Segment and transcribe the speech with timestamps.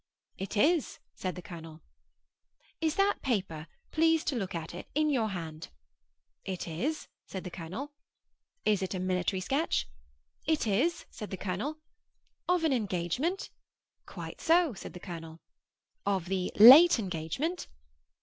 [0.39, 1.83] 'It is,' said the colonel.
[2.81, 5.69] 'Is that paper—please to look at it—in your hand?'
[6.43, 7.91] 'It is,' said the colonel.
[8.65, 9.87] 'Is it a military sketch?'
[10.47, 11.77] 'It is,' said the colonel.
[12.49, 13.51] 'Of an engagement?'
[14.07, 15.39] 'Quite so,' said the colonel.
[16.03, 17.67] 'Of the late engagement?